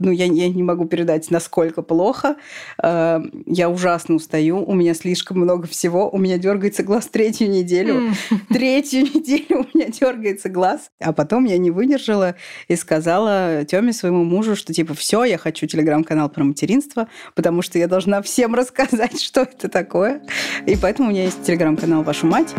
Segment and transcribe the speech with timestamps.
[0.00, 2.36] ну, я, я не могу передать, насколько плохо.
[2.82, 8.12] Э, я ужасно устаю, у меня слишком много всего, у меня дергается глаз третью неделю.
[8.48, 10.90] Третью неделю у меня дергается глаз.
[11.00, 12.36] А потом я не выдержала
[12.68, 17.78] и сказала Тёме своему мужу, что типа все, я хочу телеграм-канал про материнство, потому что
[17.78, 20.22] я должна всем рассказать, что это такое.
[20.66, 22.54] И поэтому у меня есть телеграм-канал «Вашу мать».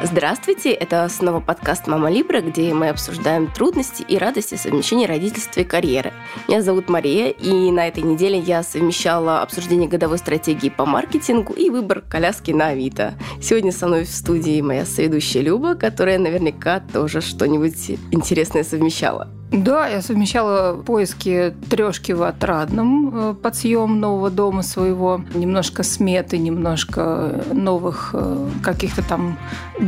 [0.00, 5.64] Здравствуйте, это снова подкаст «Мама Либра», где мы обсуждаем трудности и радости совмещения родительства и
[5.64, 6.12] карьеры.
[6.46, 11.68] Меня зовут Мария, и на этой неделе я совмещала обсуждение годовой стратегии по маркетингу и
[11.68, 13.14] выбор коляски на Авито.
[13.42, 19.28] Сегодня со мной в студии моя соведущая Люба, которая наверняка тоже что-нибудь интересное совмещала.
[19.50, 25.22] Да, я совмещала поиски трешки в Отрадном э, под съем нового дома своего.
[25.34, 29.38] Немножко сметы, немножко новых э, каких-то там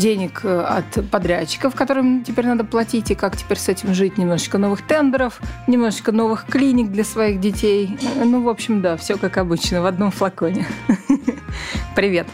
[0.01, 4.19] денег э, от подрядчиков, которым теперь надо платить, и как теперь с этим жить.
[4.19, 7.99] Немножечко новых тендеров, немножечко новых клиник для своих детей.
[8.17, 10.67] Ну, в общем, да, все как обычно, в одном флаконе.
[11.95, 12.27] Привет.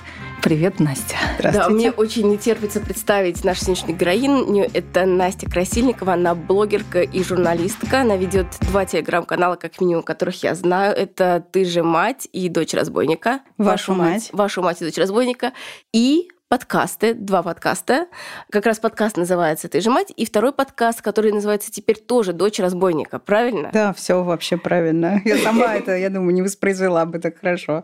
[0.43, 1.17] Привет, Настя.
[1.43, 4.71] Да, мне очень не терпится представить нашу сегодняшнюю героиню.
[4.73, 6.13] Это Настя Красильникова.
[6.13, 8.03] Она блогерка и журналистка.
[8.03, 10.95] Она ведет два телеграм-канала, как минимум, которых я знаю.
[10.95, 13.41] Это «Ты же мать» и «Дочь разбойника».
[13.59, 14.13] Вашу, Вашу мать.
[14.13, 14.31] мать.
[14.33, 15.53] Вашу мать и «Дочь разбойника».
[15.93, 18.07] И подкасты, два подкаста.
[18.51, 22.61] Как раз подкаст называется «Ты же мать», и второй подкаст, который называется теперь тоже «Дочь
[22.61, 23.19] разбойника».
[23.19, 23.71] Правильно?
[23.73, 25.21] Да, все вообще правильно.
[25.25, 27.83] Я сама это, я думаю, не воспроизвела бы так хорошо.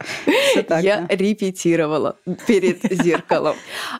[0.80, 3.56] Я репетировала перед зеркалом.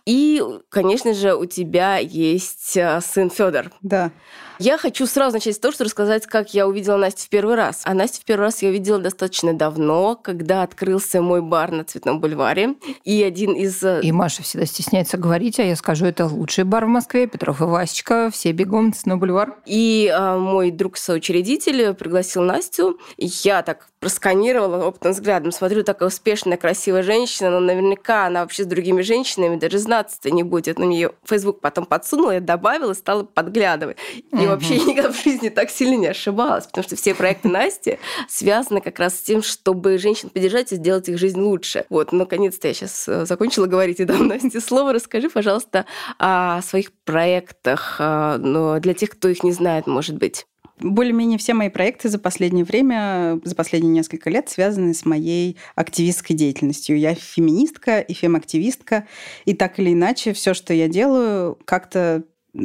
[0.06, 3.72] И, конечно же, у тебя есть э, сын Федор.
[3.82, 4.12] Да.
[4.58, 7.82] Я хочу сразу начать с того, что рассказать, как я увидела Настю в первый раз.
[7.84, 12.20] А Настю в первый раз я увидела достаточно давно, когда открылся мой бар на Цветном
[12.20, 12.74] бульваре.
[13.04, 13.82] И один из...
[13.82, 17.60] Э, и Маша всегда стесняется говорить, а я скажу, это лучший бар в Москве, Петров
[17.60, 19.56] и Васечка, все бегом на Цветной бульвар.
[19.66, 22.98] И а, мой друг-соучредитель пригласил Настю.
[23.16, 28.66] Я так просканировала опытным взглядом, смотрю, такая успешная, красивая женщина, но наверняка она вообще с
[28.66, 30.80] другими женщинами даже знаться-то не будет.
[30.80, 33.96] Но мне Facebook потом подсунула, я добавила, стала подглядывать.
[34.32, 38.80] И вообще никогда в жизни так сильно не ошибалась, потому что все проекты Насти связаны
[38.80, 41.84] как раз с тем, чтобы женщин поддержать и сделать их жизнь лучше.
[41.88, 44.94] Вот, наконец-то я сейчас э, закончила говорить и дам Насте слово.
[44.94, 45.86] Расскажи, пожалуйста,
[46.18, 50.44] о своих проектах, э, но для тех, кто их не знает, может быть.
[50.80, 56.34] Более-менее все мои проекты за последнее время, за последние несколько лет связаны с моей активистской
[56.34, 56.98] деятельностью.
[56.98, 59.06] Я феминистка и фем-активистка,
[59.44, 62.24] и так или иначе все, что я делаю, как-то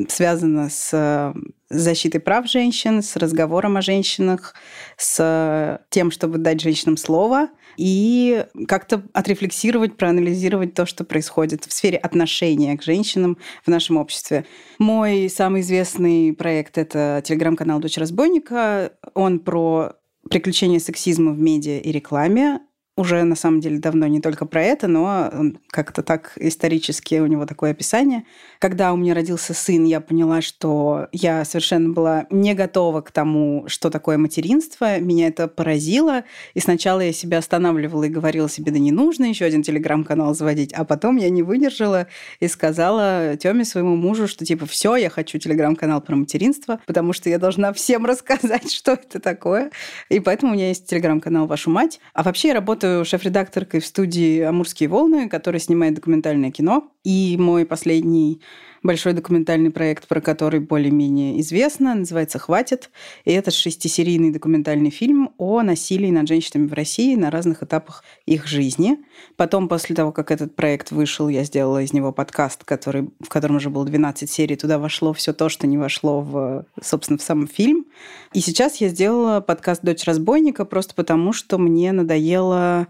[0.10, 1.34] связано с
[1.70, 4.54] защитой прав женщин, с разговором о женщинах,
[4.98, 11.98] с тем, чтобы дать женщинам слово и как-то отрефлексировать, проанализировать то, что происходит в сфере
[11.98, 14.46] отношения к женщинам в нашем обществе.
[14.80, 18.94] Мой самый известный проект— это телеграм-канал «Дочь разбойника».
[19.14, 19.94] Он про
[20.30, 22.62] приключения сексизма в медиа и рекламе
[22.98, 25.32] уже на самом деле давно не только про это, но
[25.70, 28.24] как-то так исторически у него такое описание.
[28.58, 33.66] Когда у меня родился сын, я поняла, что я совершенно была не готова к тому,
[33.68, 35.00] что такое материнство.
[35.00, 36.24] Меня это поразило.
[36.56, 40.74] И сначала я себя останавливала и говорила себе, да не нужно еще один телеграм-канал заводить.
[40.74, 42.08] А потом я не выдержала
[42.40, 47.30] и сказала Тёме своему мужу, что типа все, я хочу телеграм-канал про материнство, потому что
[47.30, 49.70] я должна всем рассказать, что это такое.
[50.10, 52.00] И поэтому у меня есть телеграм-канал «Вашу мать».
[52.14, 56.92] А вообще я работаю работаю шеф-редакторкой в студии «Амурские волны», которая снимает документальное кино.
[57.08, 58.42] И мой последний
[58.84, 62.90] большой документальный проект, про который более-менее известно, называется «Хватит».
[63.24, 68.46] И это шестисерийный документальный фильм о насилии над женщинами в России на разных этапах их
[68.46, 68.98] жизни.
[69.38, 73.56] Потом, после того, как этот проект вышел, я сделала из него подкаст, который, в котором
[73.56, 74.58] уже было 12 серий.
[74.58, 77.86] Туда вошло все то, что не вошло, в, собственно, в сам фильм.
[78.34, 82.88] И сейчас я сделала подкаст «Дочь разбойника» просто потому, что мне надоело...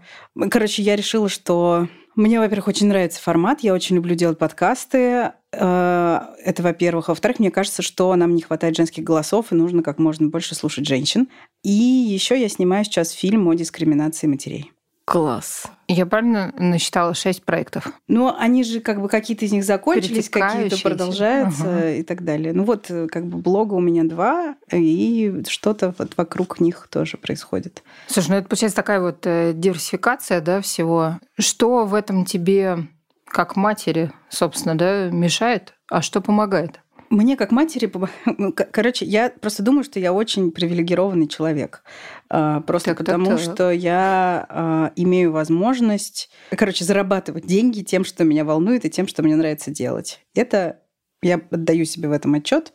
[0.50, 1.86] Короче, я решила, что
[2.18, 3.60] мне, во-первых, очень нравится формат.
[3.60, 5.32] Я очень люблю делать подкасты.
[5.52, 7.08] Э, это, во-первых.
[7.08, 10.84] Во-вторых, мне кажется, что нам не хватает женских голосов, и нужно как можно больше слушать
[10.84, 11.28] женщин.
[11.62, 14.72] И еще я снимаю сейчас фильм о дискриминации матерей.
[15.04, 15.68] Класс.
[15.88, 17.90] Я правильно насчитала шесть проектов?
[18.08, 21.90] Ну, они же как бы какие-то из них закончились, какие-то продолжаются ага.
[21.94, 22.52] и так далее.
[22.52, 27.82] Ну вот, как бы блога у меня два, и что-то вот вокруг них тоже происходит.
[28.06, 31.18] Слушай, ну это получается такая вот э, диверсификация, да, всего.
[31.38, 32.86] Что в этом тебе,
[33.24, 36.80] как матери, собственно, да, мешает, а что помогает?
[37.10, 37.90] Мне как матери,
[38.70, 41.82] короче, я просто думаю, что я очень привилегированный человек.
[42.28, 43.54] А, просто так, потому, так, так.
[43.54, 49.22] что я а, имею возможность, короче, зарабатывать деньги тем, что меня волнует, и тем, что
[49.22, 50.20] мне нравится делать.
[50.34, 50.80] Это
[51.22, 52.72] Я отдаю себе в этом отчет.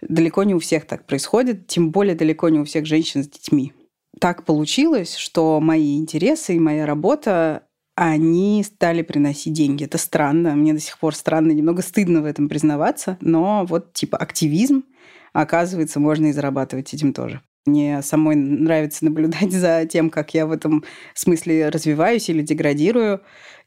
[0.00, 3.72] Далеко не у всех так происходит, тем более далеко не у всех женщин с детьми.
[4.20, 7.66] Так получилось, что мои интересы и моя работа
[7.96, 9.84] они стали приносить деньги.
[9.84, 10.54] Это странно.
[10.54, 13.16] Мне до сих пор странно, немного стыдно в этом признаваться.
[13.20, 14.84] Но вот типа активизм,
[15.32, 17.40] оказывается, можно и зарабатывать этим тоже.
[17.64, 20.84] Мне самой нравится наблюдать за тем, как я в этом
[21.14, 23.22] смысле развиваюсь или деградирую.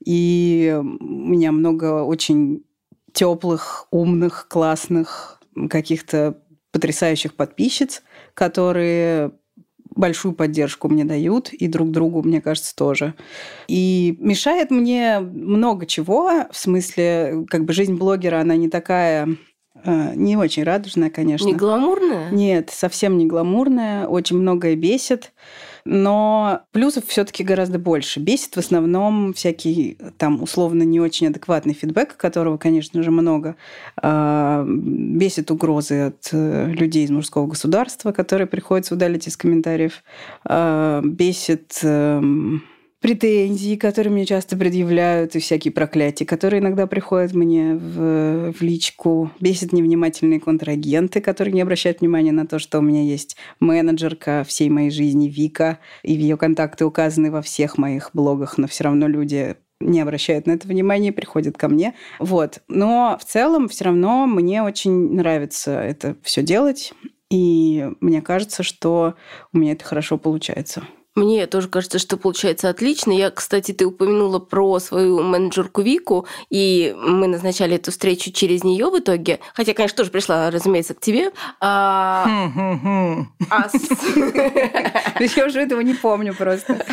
[0.06, 2.64] И у меня много очень
[3.14, 5.42] теплых, умных, классных,
[5.72, 6.40] каких-то
[6.72, 8.04] потрясающих подписчиц,
[8.36, 9.32] которые
[9.96, 13.14] большую поддержку мне дают, и друг другу, мне кажется, тоже.
[13.68, 19.28] И мешает мне много чего, в смысле, как бы жизнь блогера, она не такая
[19.84, 21.46] э, не очень радужная, конечно.
[21.46, 22.30] Не гламурная?
[22.32, 24.08] Нет, совсем не гламурная.
[24.08, 25.32] Очень многое бесит
[25.86, 28.20] но плюсов все-таки гораздо больше.
[28.20, 33.56] Бесит в основном всякий там условно не очень адекватный фидбэк, которого, конечно же, много.
[33.98, 40.04] А, бесит угрозы от э, людей из мужского государства, которые приходится удалить из комментариев.
[40.44, 42.64] А, бесит эм,
[43.02, 49.32] претензии, которые мне часто предъявляют, и всякие проклятия, которые иногда приходят мне в, в личку.
[49.40, 54.70] Бесит невнимательные контрагенты, которые не обращают внимания на то, что у меня есть менеджерка всей
[54.70, 59.56] моей жизни Вика, и ее контакты указаны во всех моих блогах, но все равно люди
[59.80, 61.96] не обращают на это внимания и приходят ко мне.
[62.20, 62.60] Вот.
[62.68, 66.94] Но в целом все равно мне очень нравится это все делать.
[67.30, 69.14] И мне кажется, что
[69.54, 70.84] у меня это хорошо получается.
[71.20, 73.12] Мне тоже кажется, что получается отлично.
[73.12, 78.90] Я, кстати, ты упомянула про свою менеджерку Вику, и мы назначали эту встречу через нее
[78.90, 79.42] в итоге.
[79.54, 81.32] Хотя, конечно, тоже пришла, разумеется, к тебе.
[81.60, 82.26] А,
[83.50, 83.70] а
[85.20, 86.86] Я уже этого не помню просто.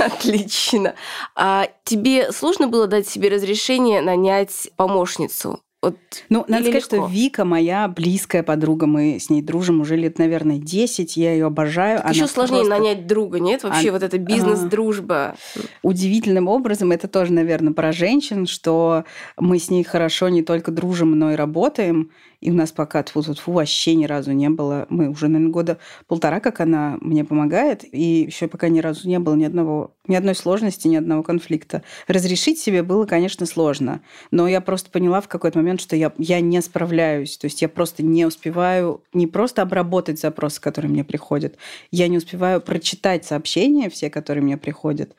[0.00, 0.96] Отлично.
[1.36, 5.60] А тебе сложно было дать себе разрешение нанять помощницу?
[5.82, 5.96] Вот,
[6.28, 6.96] ну, надо сказать, легко?
[6.96, 8.86] что Вика моя близкая подруга.
[8.86, 11.16] Мы с ней дружим уже лет, наверное, 10.
[11.16, 12.00] Я ее обожаю.
[12.00, 12.78] Так еще сложнее просто...
[12.78, 13.64] нанять друга, нет?
[13.64, 13.98] Вообще Она...
[13.98, 15.34] вот эта бизнес-дружба.
[15.82, 19.04] Удивительным образом, это тоже, наверное, про женщин, что
[19.36, 22.12] мы с ней хорошо не только дружим, но и работаем.
[22.42, 24.86] И у нас пока -тьфу -тьфу, вообще ни разу не было.
[24.90, 25.78] Мы уже, наверное, года
[26.08, 30.16] полтора, как она мне помогает, и еще пока ни разу не было ни одного, ни
[30.16, 31.82] одной сложности, ни одного конфликта.
[32.08, 34.00] Разрешить себе было, конечно, сложно.
[34.32, 37.38] Но я просто поняла в какой-то момент, что я, я не справляюсь.
[37.38, 41.56] То есть я просто не успеваю не просто обработать запросы, которые мне приходят,
[41.90, 45.14] я не успеваю прочитать сообщения все, которые мне приходят.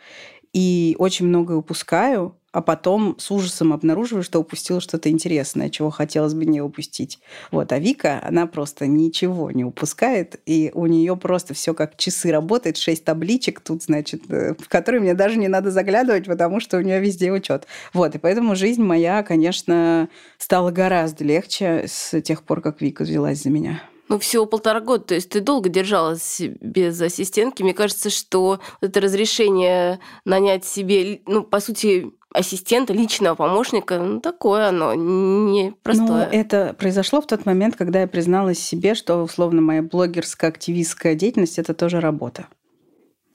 [0.53, 6.35] И очень многое упускаю, а потом с ужасом обнаруживаю, что упустила что-то интересное, чего хотелось
[6.35, 7.19] бы не упустить.
[7.51, 7.71] Вот.
[7.73, 12.77] А Вика, она просто ничего не упускает, и у нее просто все как часы работает,
[12.77, 16.81] шесть табличек тут, значит, э, в которые мне даже не надо заглядывать, потому что у
[16.81, 17.65] нее везде учет.
[17.91, 18.13] Вот.
[18.15, 20.07] И поэтому жизнь моя, конечно,
[20.37, 23.81] стала гораздо легче с тех пор, как Вика взялась за меня.
[24.09, 27.63] Ну, всего полтора года, то есть ты долго держалась без ассистентки.
[27.63, 34.69] Мне кажется, что это разрешение нанять себе, ну, по сути, ассистента, личного помощника, ну, такое
[34.69, 36.07] оно, не простое.
[36.31, 41.15] Ну, это произошло в тот момент, когда я призналась себе, что, условно, моя блогерская активистская
[41.15, 42.47] деятельность– это тоже работа.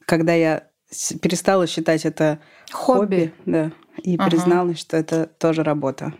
[0.04, 0.64] Когда я
[1.20, 2.40] перестала считать это
[2.70, 3.72] хобби, хобби да,
[4.02, 4.30] и ага.
[4.30, 6.14] призналась, что это тоже работа.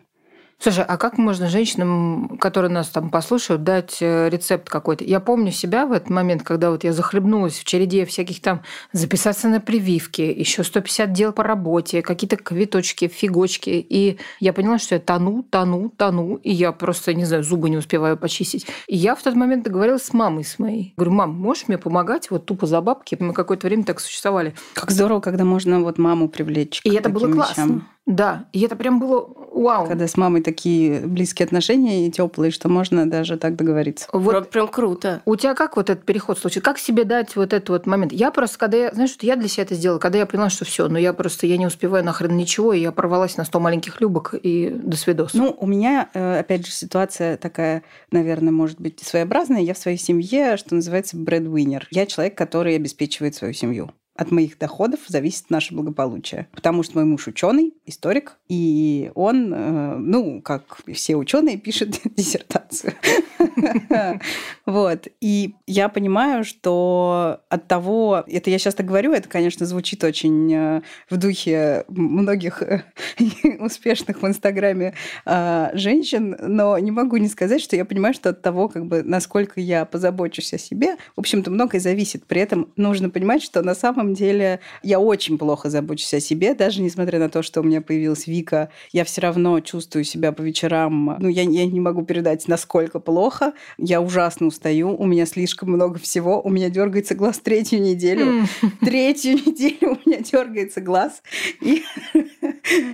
[0.60, 5.04] Слушай, а как можно женщинам, которые нас там послушают, дать э, рецепт какой-то?
[5.04, 9.48] Я помню себя в этот момент, когда вот я захлебнулась в череде всяких там записаться
[9.48, 13.70] на прививки, еще 150 дел по работе, какие-то квиточки, фигочки.
[13.70, 17.76] И я поняла, что я тону, тону, тону, и я просто, не знаю, зубы не
[17.76, 18.66] успеваю почистить.
[18.88, 20.92] И я в тот момент договорилась с мамой с моей.
[20.96, 23.16] Говорю, мам, можешь мне помогать вот тупо за бабки?
[23.20, 24.56] Мы какое-то время так существовали.
[24.74, 26.80] Как здорово, когда можно вот маму привлечь.
[26.82, 27.62] И это было классно.
[27.62, 27.88] Вещам.
[28.08, 29.86] Да, и это прям было вау.
[29.86, 34.08] Когда с мамой такие близкие отношения и теплые, что можно даже так договориться.
[34.14, 35.20] Вот прям, прям круто.
[35.26, 36.62] У тебя как вот этот переход случился?
[36.64, 38.12] Как себе дать вот этот вот момент?
[38.12, 40.64] Я просто, когда я, знаешь, что я для себя это сделала, когда я поняла, что
[40.64, 43.60] все, но ну я просто, я не успеваю нахрен ничего, и я порвалась на 100
[43.60, 45.34] маленьких любок, и до свидос.
[45.34, 49.60] Ну, у меня, э, опять же, ситуация такая, наверное, может быть своеобразная.
[49.60, 51.88] Я в своей семье, что называется, брэдвинер.
[51.90, 56.48] Я человек, который обеспечивает свою семью от моих доходов зависит наше благополучие.
[56.52, 62.94] Потому что мой муж ученый, историк, и он, э, ну, как все ученые, пишет диссертацию.
[64.66, 65.08] Вот.
[65.20, 70.82] И я понимаю, что от того, это я так говорю, это, конечно, звучит очень э,
[71.08, 72.84] в духе многих э,
[73.60, 74.94] успешных в Инстаграме
[75.72, 79.60] женщин, но не могу не сказать, что я понимаю, что от того, как бы, насколько
[79.60, 82.26] я позабочусь о себе, в общем-то, многое зависит.
[82.26, 86.54] При этом нужно понимать, что на самом самом деле я очень плохо забочусь о себе,
[86.54, 90.42] даже несмотря на то, что у меня появилась Вика, я все равно чувствую себя по
[90.42, 95.70] вечерам, ну, я, я не могу передать, насколько плохо, я ужасно устаю, у меня слишком
[95.70, 98.46] много всего, у меня дергается глаз третью неделю,
[98.80, 101.22] третью неделю у меня дергается глаз.
[101.60, 101.82] И...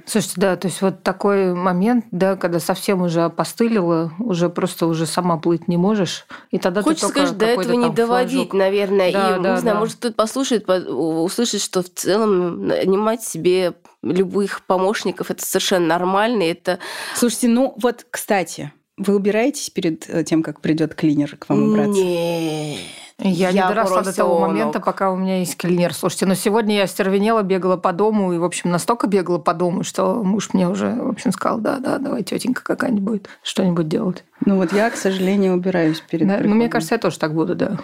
[0.06, 5.06] Слушайте, да, то есть вот такой момент, да, когда совсем уже опостылило, уже просто уже
[5.06, 8.52] сама плыть не можешь, и тогда Хочется, ты только конечно, до этого не доводить, флажок.
[8.54, 9.80] наверное, Да, и, да, не знаю, да.
[9.80, 16.42] может, кто-то послушает, по- услышит, что в целом нанимать себе любых помощников это совершенно нормально,
[16.42, 16.78] и это
[17.14, 22.00] Слушайте, ну вот, кстати, вы убираетесь перед э, тем, как придет клинер к вам убраться?
[22.00, 22.80] Нет.
[23.20, 25.94] Я, не Я доросла до того момента, пока у меня есть клинер.
[25.94, 29.84] Слушайте, но сегодня я стервенела, бегала по дому, и, в общем, настолько бегала по дому,
[29.84, 34.24] что муж мне уже, в общем, сказал, да, да, давай тетенька какая-нибудь будет что-нибудь делать.
[34.44, 37.54] Ну вот я, к сожалению, убираюсь перед Да, ну, мне кажется, я тоже так буду,
[37.54, 37.78] да.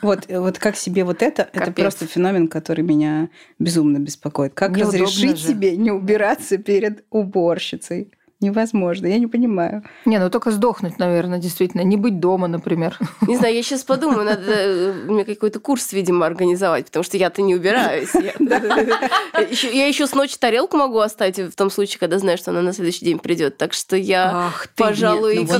[0.00, 1.84] Вот, э, вот как себе вот это, это Капец.
[1.84, 3.28] просто феномен, который меня
[3.58, 4.54] безумно беспокоит.
[4.54, 5.48] Как Неудобно разрешить же.
[5.48, 8.10] себе не убираться перед уборщицей?
[8.44, 9.82] Невозможно, я не понимаю.
[10.04, 11.80] Не, ну только сдохнуть, наверное, действительно.
[11.80, 12.98] Не быть дома, например.
[13.26, 17.40] Не знаю, я сейчас подумаю, надо э, мне какой-то курс, видимо, организовать, потому что я-то
[17.40, 18.10] не убираюсь.
[18.14, 18.32] Я,
[19.88, 23.06] еще с ночи тарелку могу оставить в том случае, когда знаю, что она на следующий
[23.06, 23.56] день придет.
[23.56, 25.58] Так что я, пожалуй, ну бы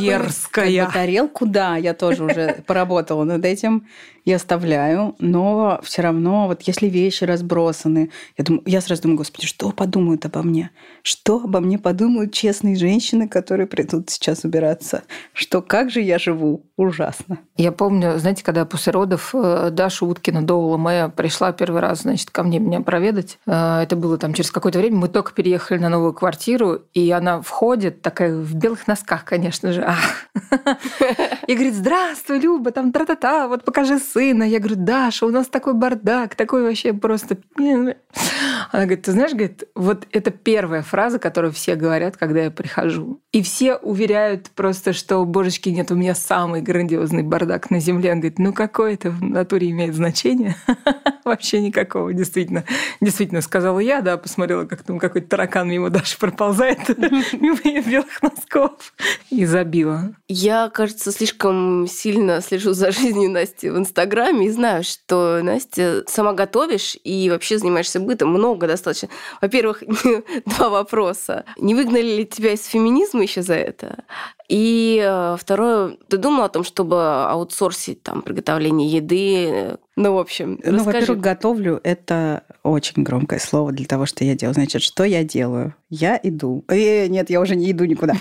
[0.93, 3.87] тарелку, да, я тоже уже поработала над этим
[4.25, 9.47] и оставляю, но все равно, вот если вещи разбросаны, я, думаю, я сразу думаю, господи,
[9.47, 10.71] что подумают обо мне?
[11.02, 15.02] Что обо мне подумают честные женщины, которые придут сейчас убираться?
[15.33, 16.64] Что, как же я живу?
[16.76, 17.38] Ужасно.
[17.57, 22.31] Я помню, знаете, когда после родов э, Даша Уткина, доула моя, пришла первый раз, значит,
[22.31, 23.38] ко мне меня проведать.
[23.47, 24.97] Э, Это было там через какое-то время.
[24.97, 29.87] Мы только переехали на новую квартиру, и она входит, такая в белых носках, конечно же.
[31.47, 34.44] И говорит, здравствуй, Люба, там тра-та-та, вот покажи сына.
[34.44, 37.37] Я говорю, Даша, у нас такой бардак, такой вообще просто...
[37.59, 43.21] Она говорит, ты знаешь, говорит, вот это первая фраза, которую все говорят, когда я прихожу.
[43.33, 48.12] И все уверяют просто, что, божечки, нет, у меня самый грандиозный бардак на земле.
[48.12, 50.54] Он говорит, ну какое это в натуре имеет значение?
[51.25, 52.64] Вообще никакого, действительно.
[53.00, 56.88] Действительно, сказала я, да, посмотрела, как там какой-то таракан мимо Даши проползает,
[57.33, 58.94] мимо ее белых носков,
[59.30, 60.14] и забила.
[60.28, 64.04] Я, кажется, слишком сильно слежу за жизнью Насти в Инстаграме
[64.43, 69.09] и знаю, что Настя сама готовишь и вообще занимаешься бытом много достаточно.
[69.41, 69.83] Во-первых,
[70.47, 71.45] два вопроса.
[71.59, 74.05] Не выгнали ли тебя из феминизма еще за это?
[74.49, 79.79] И э, второе, ты думала о том, чтобы аутсорсить там приготовление еды?
[79.97, 84.54] Ну, в общем, Ну, во-первых, готовлю– это очень громкое слово для того, что я делаю.
[84.54, 85.75] Значит, что я делаю?
[85.90, 86.64] Я иду.
[86.68, 88.14] Э, нет, я уже не иду никуда.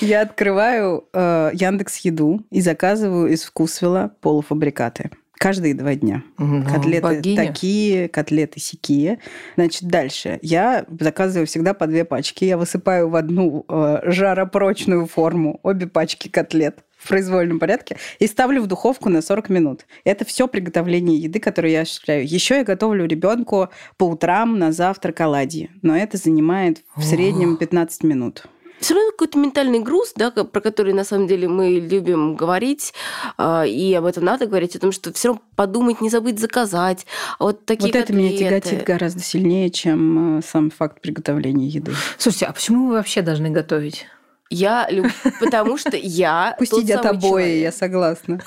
[0.00, 5.10] Я открываю э, Яндекс Еду и заказываю из Вкусвилла полуфабрикаты.
[5.38, 6.24] Каждые два дня.
[6.36, 7.46] Ну, Котлеты богиня.
[7.46, 9.20] такие, котлеты сякие.
[9.54, 10.40] Значит, дальше.
[10.42, 12.44] Я заказываю всегда по две пачки.
[12.44, 18.62] Я высыпаю в одну э, жаропрочную форму обе пачки котлет в произвольном порядке и ставлю
[18.62, 19.86] в духовку на 40 минут.
[20.04, 22.26] Это все приготовление еды, которое я осуществляю.
[22.26, 28.02] Еще я готовлю ребенку по утрам на завтрак оладьи, но это занимает в среднем 15
[28.02, 28.44] минут.
[28.80, 32.92] все равно какой-то ментальный груз, да, про который на самом деле мы любим говорить,
[33.36, 37.06] а, и об этом надо говорить, о том, что все равно подумать, не забыть заказать.
[37.38, 41.92] А вот такие вот это меня тяготит гораздо сильнее, чем э, сам факт приготовления еды.
[42.18, 44.06] Слушайте, а почему вы вообще должны готовить?
[44.50, 48.40] Я люблю, потому что я Пусть тот едят самый обои, я согласна.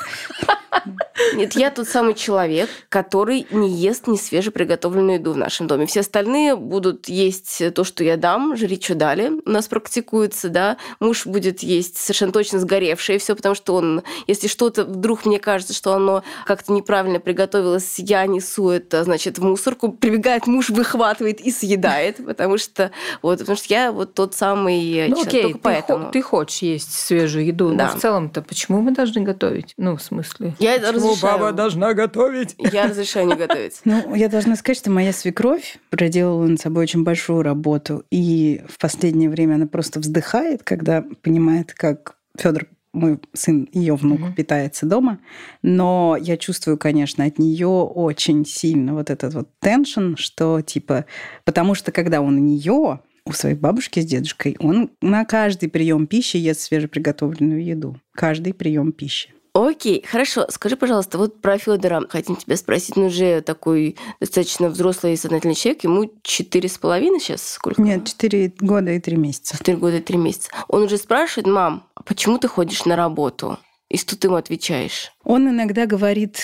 [1.36, 5.86] Нет, я тот самый человек, который не ест не свежеприготовленную еду в нашем доме.
[5.86, 9.32] Все остальные будут есть то, что я дам, жри, что дали.
[9.46, 10.78] У нас практикуется, да.
[11.00, 15.74] Муж будет есть совершенно точно сгоревшее все, потому что он, если что-то вдруг мне кажется,
[15.74, 19.92] что оно как-то неправильно приготовилось, я несу это, значит, в мусорку.
[19.92, 22.92] Прибегает муж, выхватывает и съедает, потому что
[23.22, 25.28] вот, потому что я вот тот самый Ну человек.
[25.28, 25.91] окей, Только ты, поэтому.
[25.98, 27.88] Хо- ты хочешь есть свежую еду, Да.
[27.92, 29.74] но в целом-то почему мы должны готовить?
[29.78, 30.56] Ну, в смысле?
[30.60, 31.40] Я Почему разрешаю.
[31.40, 32.56] баба должна готовить?
[32.58, 33.82] Я разрешаю не готовить.
[33.86, 38.78] Ну, я должна сказать, что моя свекровь проделала над собой очень большую работу, и в
[38.80, 44.34] последнее время она просто вздыхает, когда понимает, как Федор мой сын, ее внук, Мгм.
[44.34, 45.20] питается дома,
[45.62, 51.06] но я чувствую, конечно, от нее очень сильно вот этот вот теншн, что типа,
[51.46, 56.08] потому что когда он у нее, у своей бабушки с дедушкой, он на каждый прием
[56.08, 57.98] пищи ест свежеприготовленную еду.
[58.14, 59.34] Каждый прием пищи.
[59.54, 60.46] Окей, хорошо.
[60.50, 62.96] Скажи, пожалуйста, вот про Федора хотим тебя спросить.
[62.96, 65.84] Он уже такой достаточно взрослый и сознательный человек.
[65.84, 67.42] Ему четыре с половиной сейчас?
[67.54, 67.82] Сколько?
[67.82, 69.58] Нет, 4 года и 3 месяца.
[69.58, 70.50] Четыре года и три месяца.
[70.70, 73.60] Он уже спрашивает, мам, а почему ты ходишь на работу?
[73.90, 75.12] И что ты ему отвечаешь?
[75.26, 76.38] Он иногда говорит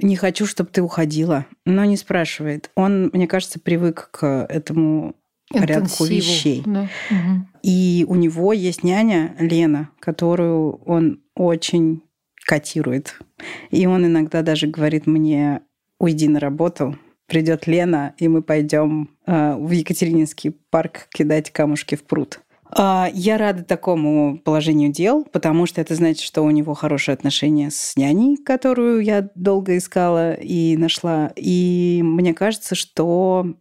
[0.00, 2.70] не хочу, чтобы ты уходила, но не спрашивает.
[2.74, 5.14] Он, мне кажется, привык к этому
[5.52, 6.62] порядку вещей.
[6.66, 6.88] Да.
[7.62, 12.02] И у него есть няня Лена, которую он очень
[12.44, 13.18] котирует.
[13.70, 15.60] И он иногда даже говорит мне,
[15.98, 22.04] уйди на работу, придет Лена, и мы пойдем э, в Екатерининский парк кидать камушки в
[22.04, 22.40] пруд.
[22.76, 27.70] Э, я рада такому положению дел, потому что это значит, что у него хорошие отношения
[27.70, 31.32] с няней, которую я долго искала и нашла.
[31.36, 33.54] И мне кажется, что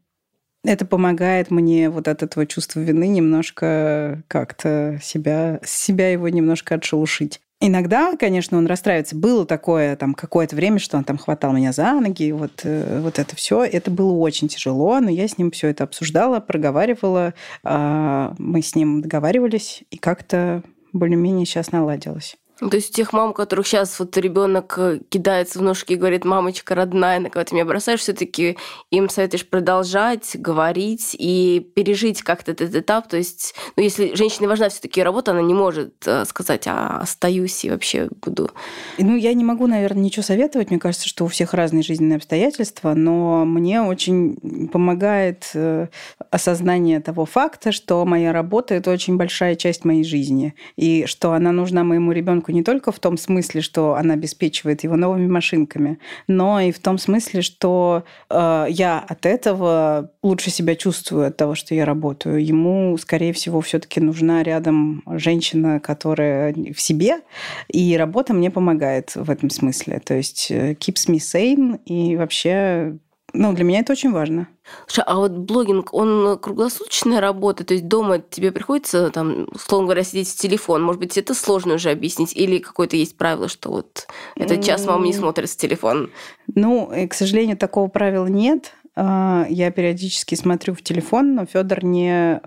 [0.64, 7.42] это помогает мне вот от этого чувства вины немножко как-то себя, себя его немножко отшелушить.
[7.64, 9.16] Иногда, конечно, он расстраивается.
[9.16, 13.20] Было такое там какое-то время, что он там хватал меня за ноги, вот, э, вот
[13.20, 13.64] это все.
[13.64, 17.36] Это было очень тяжело, но я с ним все это обсуждала, проговаривала.
[17.64, 22.36] А, мы с ним договаривались, и как-то более-менее сейчас наладилось.
[22.62, 25.96] Ну, то есть тех мам, у которых сейчас вот ребенок э, кидается в ножки и
[25.96, 28.56] говорит, мамочка родная, на кого ты меня бросаешь, все-таки
[28.92, 33.08] им советуешь продолжать, говорить и пережить как-то этот этап.
[33.08, 37.66] То есть, ну, если женщине важна все-таки работа, она не может э, сказать, а остаюсь
[37.66, 38.52] и вообще буду.
[39.00, 40.70] Ну, я не могу, наверное, ничего советовать.
[40.70, 45.88] Мне кажется, что у всех разные жизненные обстоятельства, но мне очень помогает э,
[46.30, 51.52] осознание того факта, что моя работа это очень большая часть моей жизни, и что она
[51.52, 56.60] нужна моему ребенку не только в том смысле, что она обеспечивает его новыми машинками, но
[56.60, 61.76] и в том смысле, что э, я от этого лучше себя чувствую от того, что
[61.76, 62.44] я работаю.
[62.44, 67.22] Ему, скорее всего, все-таки нужна рядом женщина, которая в себе,
[67.68, 70.02] и работа мне помогает в этом смысле.
[70.04, 72.98] То есть э, keeps me sane и вообще
[73.34, 74.48] ну, для меня это очень важно.
[74.88, 77.64] Слушай, а вот блогинг, он круглосуточная работа?
[77.64, 80.84] То есть дома тебе приходится, там, условно говоря, сидеть в телефон?
[80.84, 82.36] Может быть, это сложно уже объяснить?
[82.36, 86.12] Или какое-то есть правило, что вот этот час мама не смотрит в телефон?
[86.54, 88.74] Ну, к сожалению, такого правила нет.
[88.96, 92.42] А, я периодически смотрю в телефон, но Федор не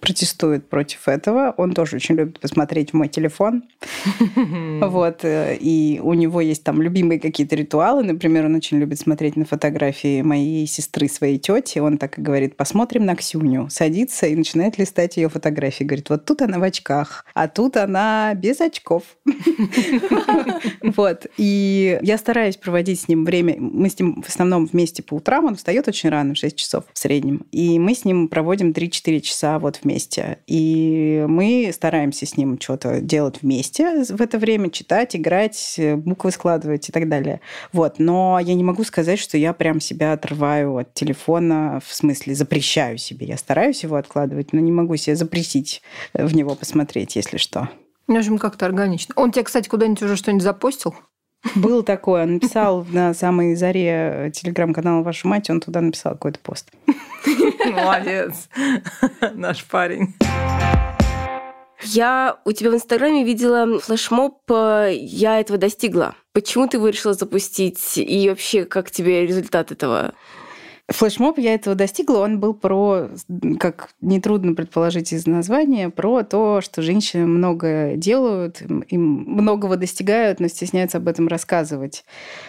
[0.00, 1.54] протестует против этого.
[1.56, 3.64] Он тоже очень любит посмотреть в мой телефон.
[4.80, 5.24] Вот.
[5.24, 8.02] Э, и у него есть там любимые какие-то ритуалы.
[8.02, 11.78] Например, он очень любит смотреть на фотографии моей сестры, своей тети.
[11.78, 13.68] Он так и говорит, посмотрим на Ксюню.
[13.70, 15.84] Садится и начинает листать ее фотографии.
[15.84, 19.02] Говорит, вот тут она в очках, а тут она без очков.
[20.82, 21.26] Вот.
[21.36, 23.56] И я стараюсь проводить с ним время.
[23.58, 25.44] Мы с ним в основном вместе по утрам.
[25.44, 27.46] Он встает очень рано, в 6 часов в среднем.
[27.52, 30.38] И мы с ним проводим 3-4 часа вот вместе.
[30.46, 36.88] И мы стараемся с ним что-то делать вместе в это время, читать, играть, буквы складывать
[36.88, 37.40] и так далее.
[37.72, 37.98] Вот.
[37.98, 42.98] Но я не могу сказать, что я прям себя отрываю от телефона, в смысле запрещаю
[42.98, 43.26] себе.
[43.26, 45.82] Я стараюсь его откладывать, но не могу себе запретить
[46.14, 47.68] в него посмотреть, если что.
[48.06, 49.14] В общем, как-то органично.
[49.16, 50.94] Он тебе, кстати, куда-нибудь уже что-нибудь запостил?
[51.54, 56.70] Был такой, он написал на самой заре телеграм-канала «Вашу мать», он туда написал какой-то пост.
[57.66, 58.48] Молодец,
[59.34, 60.14] наш парень.
[61.82, 66.14] Я у тебя в Инстаграме видела флешмоб «Я этого достигла».
[66.32, 67.96] Почему ты его решила запустить?
[67.96, 70.14] И вообще, как тебе результат этого?
[70.90, 72.18] Флешмоб я этого достигла.
[72.18, 73.10] Он был про,
[73.60, 80.48] как нетрудно предположить из названия, про то, что женщины много делают, им многого достигают, но
[80.48, 82.04] стесняются об этом рассказывать.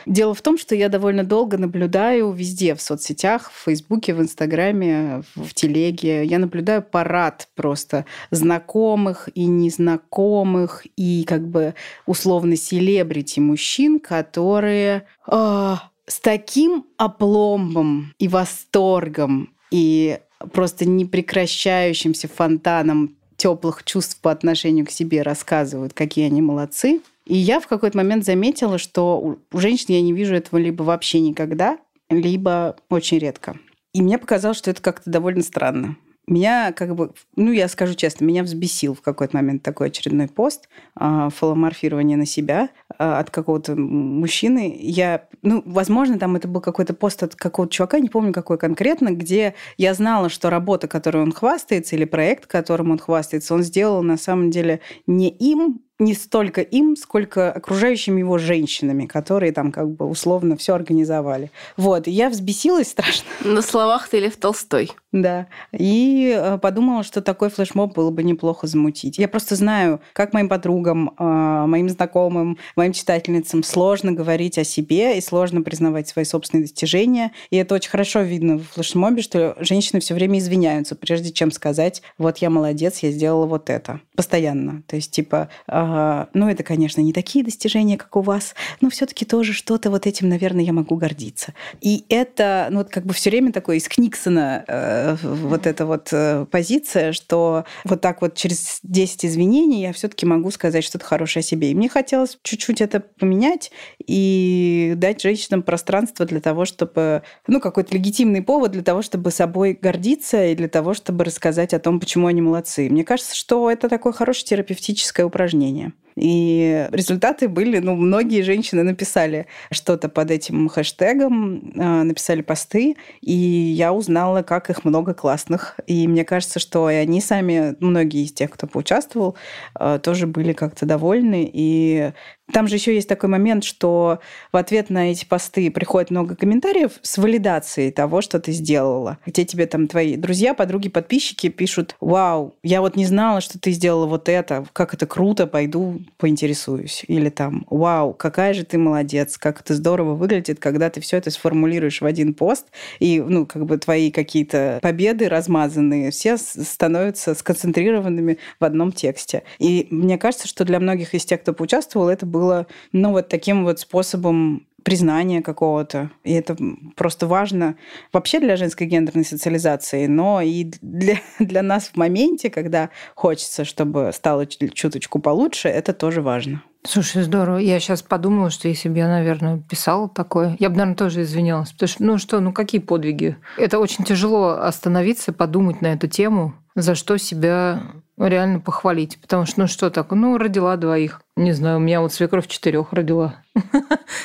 [0.08, 5.22] Дело в том, что я довольно долго наблюдаю везде, в соцсетях, в Фейсбуке, в Инстаграме,
[5.36, 6.26] в Телеге.
[6.26, 11.76] Я наблюдаю парад просто знакомых и незнакомых, и как бы
[12.08, 20.20] условно селебрити мужчин, которые а, с таким опломбом и восторгом и
[20.54, 27.02] просто непрекращающимся фонтаном теплых чувств по отношению к себе рассказывают, какие они молодцы.
[27.26, 31.20] И я в какой-то момент заметила, что у женщин я не вижу этого либо вообще
[31.20, 31.78] никогда,
[32.10, 33.58] либо очень редко.
[33.94, 38.26] И мне показалось, что это как-то довольно странно меня как бы, ну, я скажу честно,
[38.26, 42.70] меня взбесил в какой-то момент такой очередной пост, э, фаломорфирование на себя
[43.02, 44.76] от какого-то мужчины.
[44.80, 49.12] Я, ну, возможно, там это был какой-то пост от какого-то чувака, не помню какой конкретно,
[49.12, 54.04] где я знала, что работа, которой он хвастается, или проект, которым он хвастается, он сделал
[54.04, 59.92] на самом деле не им, не столько им, сколько окружающими его женщинами, которые там как
[59.92, 61.52] бы условно все организовали.
[61.78, 63.30] Вот, и я взбесилась страшно.
[63.44, 64.92] На словах ты Лев Толстой.
[65.12, 65.48] Да.
[65.72, 69.20] И э, подумала, что такой флешмоб было бы неплохо замутить.
[69.20, 75.18] Я просто знаю, как моим подругам, э, моим знакомым, моим читательницам сложно говорить о себе
[75.18, 77.32] и сложно признавать свои собственные достижения.
[77.52, 82.02] И это очень хорошо видно в флешмобе, что женщины все время извиняются, прежде чем сказать,
[82.18, 84.00] вот я молодец, я сделала вот это.
[84.16, 84.82] Постоянно.
[84.88, 85.91] То есть, типа, э,
[86.34, 90.30] ну, это, конечно, не такие достижения, как у вас, но все-таки тоже что-то вот этим,
[90.30, 91.54] наверное, я могу гордиться.
[91.82, 96.10] И это, ну, вот как бы все время такое из Книксона э, вот эта вот
[96.12, 101.42] э, позиция, что вот так вот через 10 извинений я все-таки могу сказать что-то хорошее
[101.42, 101.72] о себе.
[101.72, 103.72] И мне хотелось чуть-чуть это поменять
[104.06, 109.78] и дать женщинам пространство для того, чтобы, ну, какой-то легитимный повод для того, чтобы собой
[109.80, 112.90] гордиться и для того, чтобы рассказать о том, почему они молодцы.
[112.90, 118.84] Мне кажется, что это такое хорошее терапевтическое упражнение образования– и результаты были, ну, многие женщины
[118.84, 125.80] написали что-то под этим хэштегом, а, написали посты, и я узнала, как их много классных.
[125.88, 129.36] И мне кажется, что и они сами, многие из тех, кто поучаствовал,
[129.76, 131.50] а, тоже были как-то довольны.
[131.52, 132.12] И
[132.52, 134.20] там же еще есть такой момент, что
[134.52, 139.18] в ответ на эти посты приходит много комментариев с валидацией того, что ты сделала.
[139.26, 143.72] Где тебе там твои друзья, подруги, подписчики пишут, вау, я вот не знала, что ты
[143.72, 147.04] сделала вот это, как это круто, пойду поинтересуюсь.
[147.08, 151.32] Или там, вау, какая же ты молодец, как это здорово выглядит, когда ты все это
[151.32, 152.68] сформулируешь в один пост,
[153.00, 159.44] и, ну, как бы твои какие-то победы размазанные, все становятся сконцентрированными в одном тексте.
[159.60, 163.64] И мне кажется, что для многих из тех, кто поучаствовал, это было ну, вот таким
[163.64, 166.12] вот способом признания какого-то.
[166.24, 166.58] И это
[166.96, 167.76] просто важно
[168.14, 174.12] вообще для женской гендерной социализации, но и для, для нас в моменте, когда хочется, чтобы
[174.14, 176.64] стало чуточку получше, это тоже важно.
[176.84, 177.58] Слушай, здорово.
[177.58, 181.72] Я сейчас подумала, что если бы я, наверное, писала такое, я бы, наверное, тоже извинялась.
[181.72, 183.38] Потому что, ну что, ну какие подвиги?
[183.58, 187.84] Это очень тяжело остановиться, подумать на эту тему, за что себя
[188.28, 189.20] реально похвалить.
[189.22, 191.22] Потому что, ну что так, ну, родила двоих.
[191.36, 193.36] Не знаю, у меня вот свекровь четырех родила.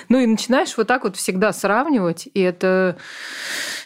[0.08, 2.96] Ну и начинаешь вот так вот всегда сравнивать, и это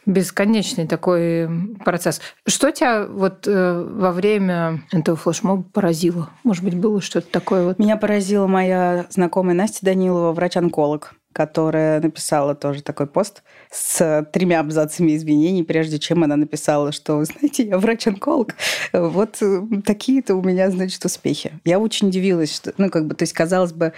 [0.07, 1.49] бесконечный такой
[1.85, 2.21] процесс.
[2.47, 6.31] Что тебя вот э, во время этого флешмоба поразило?
[6.45, 7.79] Может быть, было что-то такое вот?
[7.79, 15.17] Меня поразила моя знакомая Настя Данилова, врач-онколог которая написала тоже такой пост с тремя абзацами
[15.17, 18.55] извинений, прежде чем она написала, что, знаете, я врач-онколог.
[18.93, 21.53] Вот э, такие-то у меня, значит, успехи.
[21.65, 23.93] Я очень удивилась, что, ну, как бы, то есть, казалось бы,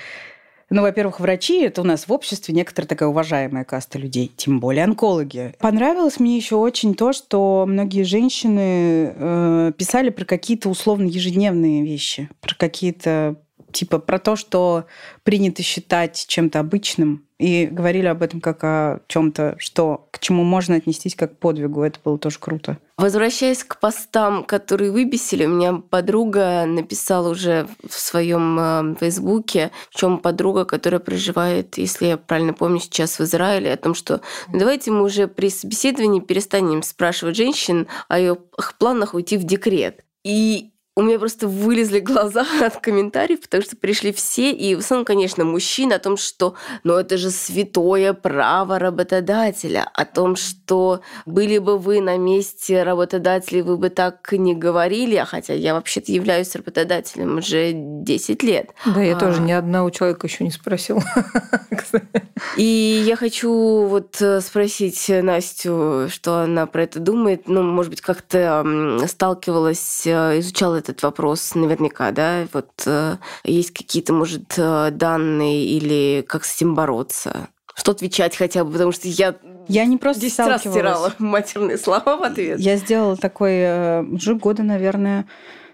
[0.72, 4.84] ну, во-первых, врачи– это у нас в обществе некоторая такая уважаемая каста людей, тем более
[4.84, 5.54] онкологи.
[5.58, 12.30] Понравилось мне еще очень то, что многие женщины э, писали про какие-то условно ежедневные вещи,
[12.40, 13.36] про какие-то
[13.72, 14.84] типа про то, что
[15.22, 20.76] принято считать чем-то обычным, и говорили об этом как о чем-то, что к чему можно
[20.76, 21.82] отнестись как к подвигу.
[21.82, 22.78] Это было тоже круто.
[22.96, 30.18] Возвращаясь к постам, которые выбесили, у меня подруга написала уже в своем э, фейсбуке, чем
[30.18, 34.20] подруга, которая проживает, если я правильно помню, сейчас в Израиле, о том, что
[34.52, 38.38] давайте мы уже при собеседовании перестанем спрашивать женщин о ее
[38.78, 40.04] планах уйти в декрет.
[40.22, 45.04] И у меня просто вылезли глаза от комментариев, потому что пришли все, и в основном,
[45.04, 51.58] конечно, мужчины, о том, что ну, это же святое право работодателя, о том, что были
[51.58, 56.54] бы вы на месте работодателей, вы бы так не говорили, а хотя я вообще-то являюсь
[56.54, 58.70] работодателем уже 10 лет.
[58.84, 59.20] Да, я а...
[59.20, 61.02] тоже ни одного человека еще не спросила.
[62.56, 67.46] И я хочу вот э, спросить Настю, что она про это думает.
[67.46, 72.46] Ну, может быть, как-то сталкивалась, э, изучала этот вопрос наверняка, да?
[72.52, 77.48] Вот э, есть какие-то, может, э, данные или как с этим бороться?
[77.74, 79.34] Что отвечать хотя бы, потому что я
[79.68, 82.58] я не просто 10 раз стирала матерные слова в ответ.
[82.58, 85.26] Я сделала такой э, уже года, наверное,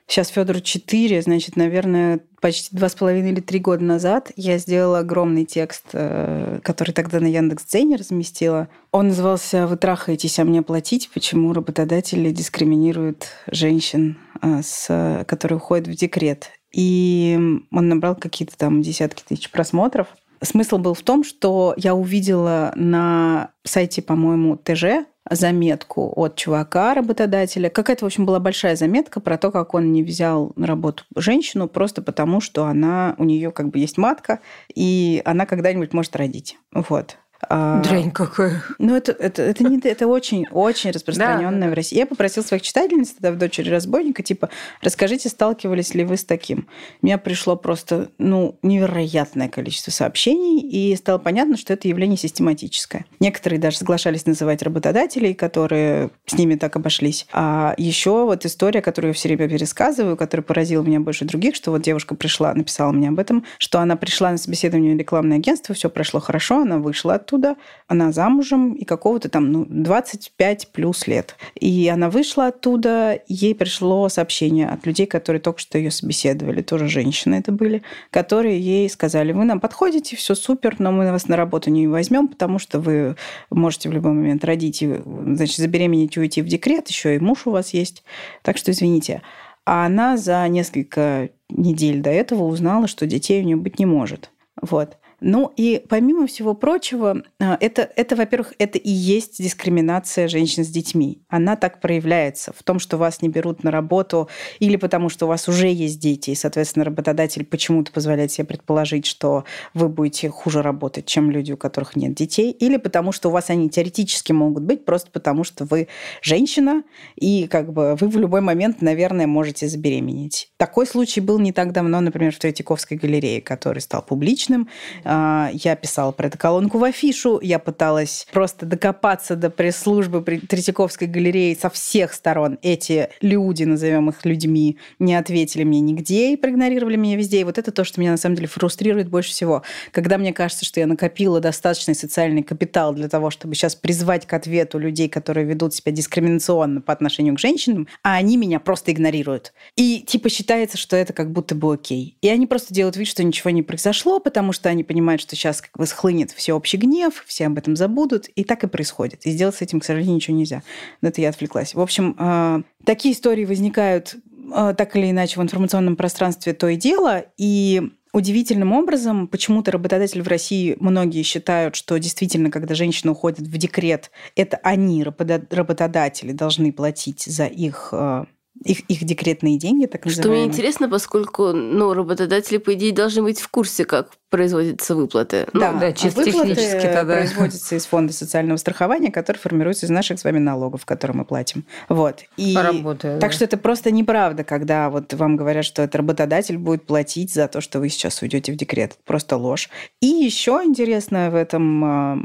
[0.09, 5.01] Сейчас Федору 4, значит, наверное, почти два с половиной или три года назад я сделала
[5.01, 8.69] огромный текст, э, который тогда на Яндекс.Дзене разместила.
[8.91, 11.11] Он назывался «Вы трахаетесь, а мне платить.
[11.13, 16.53] Почему работодатели дискриминируют женщин, э, с, которые уходят в декрет».
[16.75, 17.39] И
[17.71, 20.09] он набрал какие-то там десятки тысяч просмотров.
[20.41, 27.69] Смысл был в том, что я увидела на сайте, по-моему, ТЖ заметку от чувака, работодателя.
[27.71, 31.69] Какая-то, в общем, была большая заметка про то, как он не взял на работу женщину
[31.69, 34.41] просто потому, что она, у нее как бы есть матка,
[34.75, 36.59] и она когда-нибудь может родить.
[36.73, 37.19] Вот.
[37.41, 38.63] А, Дрянь какая.
[38.79, 41.71] Ну, это, это, это, не, это очень, очень распространенное да.
[41.71, 41.97] в России.
[41.97, 44.51] Я попросила своих читательниц тогда в «Дочери разбойника», типа,
[44.83, 46.67] расскажите, сталкивались ли вы с таким?
[47.01, 53.07] У меня пришло просто, ну, невероятное количество сообщений, и стало понятно, что это явление систематическое.
[53.21, 57.27] Некоторые даже соглашались называть работодателей, которые с ними так обошлись.
[57.33, 61.71] А еще вот история, которую я все время пересказываю, которая поразила меня больше других, что
[61.71, 65.75] вот девушка пришла, написала мне об этом, что она пришла на собеседование в рекламное агентство,
[65.75, 71.37] все прошло хорошо, она вышла оттуда, она замужем, и какого-то там ну, 25 плюс лет.
[71.61, 76.89] И она вышла оттуда, ей пришло сообщение от людей, которые только что ее собеседовали, тоже
[76.89, 81.37] женщины это были, которые ей сказали, вы нам подходите, все супер, но мы вас на
[81.37, 83.17] работу не возьмем, потому что вы
[83.51, 87.47] можете в любой момент родить, и, значит, забеременеть и уйти в декрет, еще и муж
[87.47, 88.03] у вас есть.
[88.43, 89.23] Так что извините.
[89.67, 94.31] А она за несколько недель до этого узнала, что детей у нее быть не может.
[94.63, 94.97] Вот.
[95.21, 100.69] Ну и помимо всего прочего, а, это, это во-первых, это и есть дискриминация женщин с
[100.69, 101.23] детьми.
[101.29, 104.29] Она так проявляется в том, что вас не берут на работу
[104.61, 109.07] или потому, что у вас уже есть дети, и, соответственно, работодатель почему-то позволяет себе предположить,
[109.07, 113.33] что вы будете хуже работать, чем люди, у которых нет детей, или потому, что у
[113.33, 115.89] вас они теоретически могут быть, просто потому, что вы
[116.23, 116.85] женщина,
[117.17, 120.53] и как бы вы в любой момент, наверное, можете забеременеть.
[120.59, 124.69] Такой случай был не так давно, например, в Третьяковской галерее, который стал публичным.
[125.11, 131.09] А, я писала про эту колонку в афишу, я пыталась просто докопаться до пресс-службы Третьяковской
[131.09, 132.59] галереи со всех сторон.
[132.61, 137.41] Эти люди, назовем их людьми, не ответили мне нигде и проигнорировали меня везде.
[137.41, 139.63] И вот это то, что меня на самом деле фрустрирует больше всего.
[139.93, 144.35] Когда мне кажется, что я накопила достаточный социальный капитал для того, чтобы сейчас призвать к
[144.35, 149.55] ответу людей, которые ведут себя дискриминационно по отношению к женщинам, а они меня просто игнорируют.
[149.75, 152.19] И типа считается, что это как будто бы окей.
[152.21, 155.37] И они просто делают вид, что ничего не произошло, потому что они понимают, понимают, что
[155.37, 159.25] сейчас как бы схлынет всеобщий гнев, все об этом забудут, и так и происходит.
[159.25, 160.63] И сделать с этим, к сожалению, ничего нельзя.
[161.03, 161.75] Но это я отвлеклась.
[161.75, 164.17] В общем, э, такие истории возникают
[164.53, 170.23] э, так или иначе в информационном пространстве то и дело, и Удивительным образом, почему-то работодатели
[170.23, 176.73] в России многие считают, что действительно, когда женщина уходит в декрет, это они, работодатели, должны
[176.73, 178.25] платить за их э,
[178.65, 180.23] их, их декретные деньги, так называемые.
[180.23, 185.47] Что мне интересно, поскольку ну, работодатели, по идее, должны быть в курсе, как производятся выплаты.
[185.55, 187.17] Да, ну, да чисто выплаты технически тогда.
[187.17, 191.65] производятся из фонда социального страхования, который формируется из наших с вами налогов, которые мы платим.
[191.89, 192.25] Вот.
[192.37, 193.35] И Работаю, так да.
[193.35, 197.61] что это просто неправда, когда вот вам говорят, что это работодатель будет платить за то,
[197.61, 198.93] что вы сейчас уйдете в декрет.
[198.93, 199.71] Это просто ложь.
[200.01, 202.19] И еще интересно в этом а,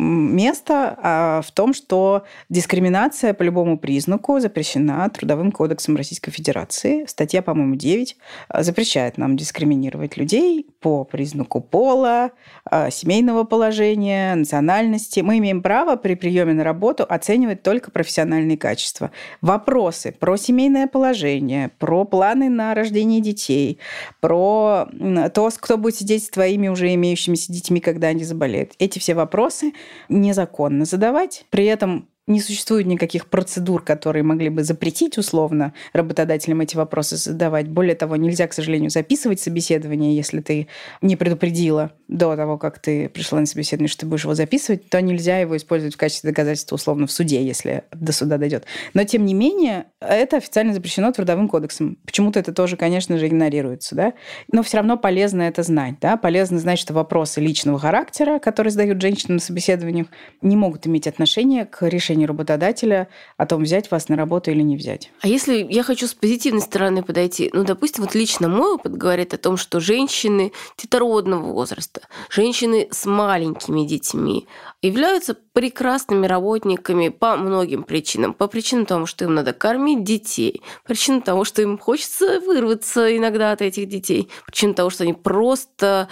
[0.00, 7.04] место а, в том, что дискриминация по любому признаку запрещена Трудовым кодексом Российской Федерации.
[7.06, 8.16] Статья, по-моему, 9
[8.48, 12.30] а, запрещает нам дискриминировать людей по признаку пола,
[12.64, 15.20] а, семейного положения, национальности.
[15.20, 19.10] Мы имеем право при приеме на работу оценивать только профессиональные качества.
[19.42, 23.78] Вопросы про семейное положение, про планы на рождение детей,
[24.20, 24.88] про
[25.34, 28.72] то, кто будет сидеть с твоими уже имеющимися детьми, когда они заболеют.
[28.78, 29.72] Эти все вопросы
[30.08, 31.46] незаконно задавать.
[31.50, 37.68] При этом не существует никаких процедур, которые могли бы запретить условно работодателям эти вопросы задавать.
[37.68, 40.68] Более того, нельзя, к сожалению, записывать собеседование, если ты
[41.02, 45.00] не предупредила до того, как ты пришла на собеседование, что ты будешь его записывать, то
[45.00, 48.64] нельзя его использовать в качестве доказательства условно в суде, если до суда дойдет.
[48.94, 51.98] Но, тем не менее, это официально запрещено Трудовым кодексом.
[52.06, 53.94] Почему-то это тоже, конечно же, игнорируется.
[53.94, 54.12] Да?
[54.52, 55.96] Но все равно полезно это знать.
[56.00, 56.16] Да?
[56.16, 60.06] Полезно знать, что вопросы личного характера, которые задают женщины на собеседованиях,
[60.40, 64.62] не могут иметь отношения к решению решению работодателя о том, взять вас на работу или
[64.62, 65.10] не взять.
[65.22, 69.34] А если я хочу с позитивной стороны подойти, ну, допустим, вот лично мой опыт говорит
[69.34, 74.46] о том, что женщины детородного возраста, женщины с маленькими детьми
[74.82, 78.34] являются прекрасными работниками по многим причинам.
[78.34, 83.52] По причинам того, что им надо кормить детей, причинам того, что им хочется вырваться иногда
[83.52, 86.08] от этих детей, причинам того, что они просто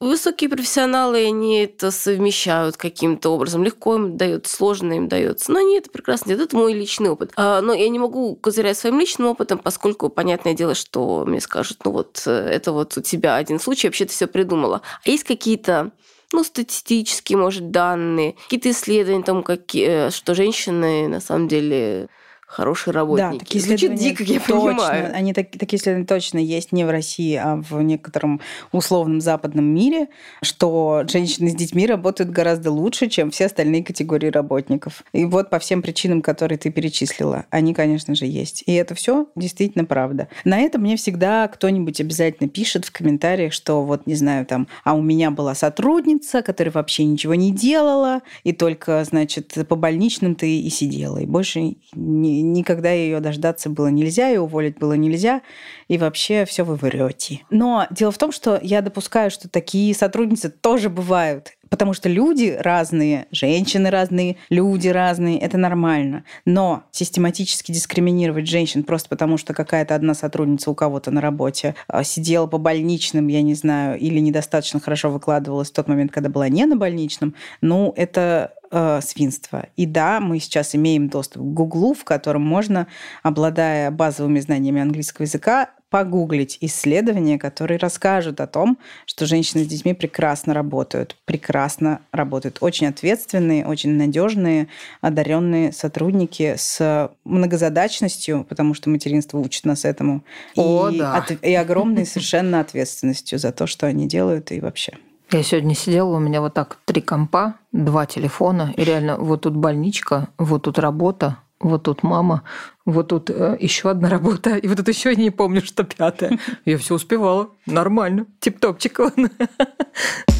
[0.00, 3.62] Высокие профессионалы, они это совмещают каким-то образом.
[3.62, 5.52] Легко им дается, сложно им дается.
[5.52, 6.48] Но они это прекрасно делают.
[6.48, 7.32] Это мой личный опыт.
[7.36, 11.84] А, но я не могу козырять своим личным опытом, поскольку, понятное дело, что мне скажут,
[11.84, 14.80] ну вот, э, это вот у тебя один случай, вообще ты все придумала.
[15.04, 15.90] А есть какие-то
[16.32, 22.08] ну, статистические, может, данные, какие-то исследования, там, какие, э, что женщины на самом деле
[22.50, 23.32] хорошие работники.
[23.32, 25.14] Да, такие Звучит дико, я точно, понимаю.
[25.14, 28.40] Они так, такие исследования точно есть не в России, а в некотором
[28.72, 30.08] условном западном мире,
[30.42, 35.04] что женщины с детьми работают гораздо лучше, чем все остальные категории работников.
[35.12, 38.64] И вот по всем причинам, которые ты перечислила, они, конечно же, есть.
[38.66, 40.26] И это все действительно правда.
[40.44, 44.94] На это мне всегда кто-нибудь обязательно пишет в комментариях, что вот, не знаю, там, а
[44.94, 50.58] у меня была сотрудница, которая вообще ничего не делала, и только, значит, по больничным ты
[50.60, 55.42] и сидела, и больше не, никогда ее дождаться было нельзя, и уволить было нельзя,
[55.88, 57.40] и вообще все вы врете.
[57.50, 61.52] Но дело в том, что я допускаю, что такие сотрудницы тоже бывают.
[61.70, 66.24] Потому что люди разные, женщины разные, люди разные, это нормально.
[66.44, 72.02] Но систематически дискриминировать женщин просто потому, что какая-то одна сотрудница у кого-то на работе а,
[72.02, 76.48] сидела по больничным, я не знаю, или недостаточно хорошо выкладывалась в тот момент, когда была
[76.48, 79.66] не на больничном, ну, это э, свинство.
[79.76, 82.86] И да, мы сейчас имеем доступ к Гуглу, в котором можно,
[83.22, 89.92] обладая базовыми знаниями английского языка, погуглить исследования, которые расскажут о том, что женщины с детьми
[89.92, 92.58] прекрасно работают, прекрасно работают.
[92.60, 94.68] Очень ответственные, очень надежные,
[95.00, 100.22] одаренные сотрудники с многозадачностью, потому что материнство учит нас этому,
[100.54, 101.16] О, и, да.
[101.16, 104.92] от, и огромной совершенно ответственностью за то, что они делают и вообще.
[105.32, 109.54] Я сегодня сидела, у меня вот так три компа, два телефона, и реально вот тут
[109.54, 112.42] больничка, вот тут работа, вот тут мама,
[112.84, 116.36] вот тут э, еще одна работа, и вот тут еще я не помню, что пятая.
[116.64, 117.50] Я все успевала.
[117.66, 118.26] Нормально.
[118.40, 118.98] Тип-топчик.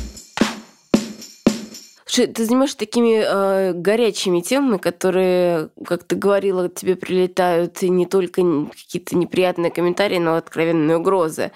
[2.13, 8.43] Ты занимаешься такими э, горячими темами, которые, как ты говорила, тебе прилетают и не только
[8.71, 11.53] какие-то неприятные комментарии, но откровенные угрозы.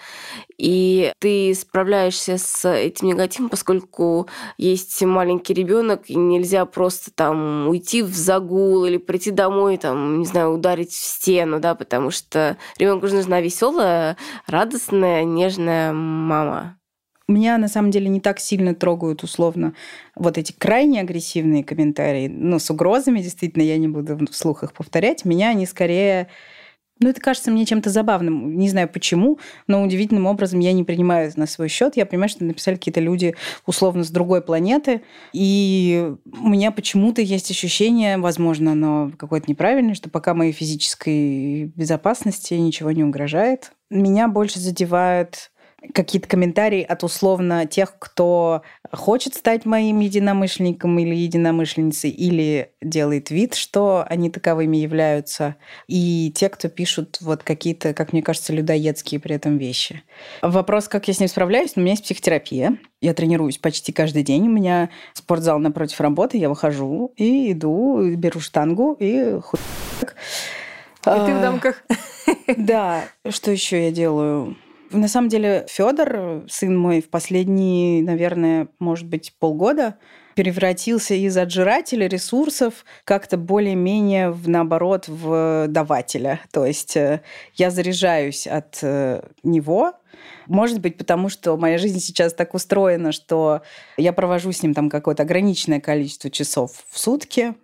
[0.56, 8.02] И ты справляешься с этим негативом, поскольку есть маленький ребенок, и нельзя просто там уйти
[8.02, 13.08] в загул или прийти домой, там, не знаю, ударить в стену, да, потому что ребенку
[13.08, 16.78] нужна веселая, радостная, нежная мама.
[17.26, 19.74] Меня на самом деле не так сильно трогают условно
[20.14, 25.24] вот эти крайне агрессивные комментарии, ну, с угрозами, действительно, я не буду вслух их повторять.
[25.24, 26.28] Меня они скорее
[27.00, 28.56] ну, это кажется мне чем-то забавным.
[28.56, 31.96] Не знаю почему, но удивительным образом я не принимаю это на свой счет.
[31.96, 33.34] Я понимаю, что написали какие-то люди
[33.66, 35.02] условно с другой планеты.
[35.32, 42.54] И у меня почему-то есть ощущение, возможно, оно какое-то неправильное, что пока моей физической безопасности
[42.54, 43.72] ничего не угрожает.
[43.90, 45.50] Меня больше задевают
[45.92, 53.54] какие-то комментарии от условно тех, кто хочет стать моим единомышленником или единомышленницей, или делает вид,
[53.54, 55.56] что они таковыми являются,
[55.88, 60.02] и те, кто пишут вот какие-то, как мне кажется, людоедские при этом вещи.
[60.42, 62.78] Вопрос, как я с ним справляюсь, у меня есть психотерапия.
[63.00, 64.46] Я тренируюсь почти каждый день.
[64.48, 69.60] У меня спортзал напротив работы, я выхожу и иду, беру штангу и хуй...
[70.00, 71.82] И ты в дамках.
[72.56, 74.56] Да, что еще я делаю?
[74.94, 79.96] На самом деле Федор, сын мой, в последние, наверное, может быть, полгода
[80.36, 86.40] превратился из отжирателя ресурсов как-то более-менее, в, наоборот, в давателя.
[86.52, 87.22] То есть э,
[87.54, 89.94] я заряжаюсь от э, него,
[90.46, 93.62] может быть, потому что моя жизнь сейчас так устроена, что
[93.96, 97.54] я провожу с ним там какое-то ограниченное количество часов в сутки,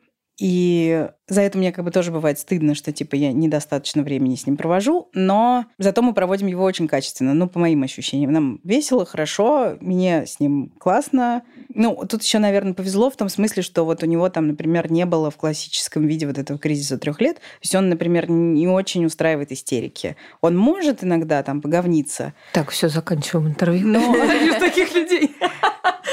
[0.40, 4.47] и за это мне как бы тоже бывает стыдно, что типа я недостаточно времени с
[4.47, 8.33] ним провожу, но зато мы проводим его очень качественно, ну, по моим ощущениям.
[8.33, 11.43] Нам весело, хорошо, мне с ним классно.
[11.73, 15.07] Ну, тут еще, наверное, повезло в том смысле, что вот у него там, например, не
[15.07, 17.37] было в классическом виде вот этого кризиса трех лет.
[17.37, 20.16] То есть он, например, не очень устраивает истерики.
[20.40, 22.35] Он может иногда там поговниться.
[22.53, 23.87] Так, все, заканчиваем интервью.
[23.87, 24.01] Но...
[24.61, 25.31] таких людей.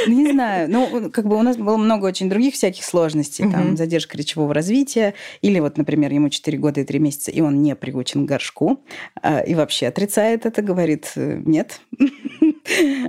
[0.07, 0.69] Не знаю.
[0.69, 3.49] Ну, как бы у нас было много очень других всяких сложностей.
[3.49, 5.06] Там задержка речевого развития.
[5.41, 8.81] Или вот, например, ему 4 года и 3 месяца, и он не приучен к горшку.
[9.21, 11.81] А, и вообще отрицает это, говорит э, нет.